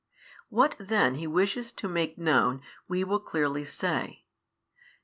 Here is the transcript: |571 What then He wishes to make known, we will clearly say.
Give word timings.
|571 0.01 0.41
What 0.49 0.75
then 0.79 1.13
He 1.13 1.27
wishes 1.27 1.71
to 1.73 1.87
make 1.87 2.17
known, 2.17 2.63
we 2.87 3.03
will 3.03 3.19
clearly 3.19 3.63
say. 3.63 4.23